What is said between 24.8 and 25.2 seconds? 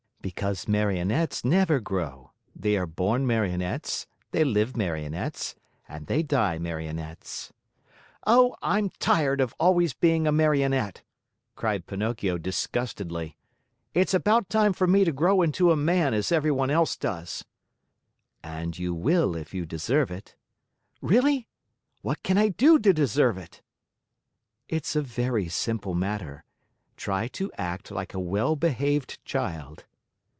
a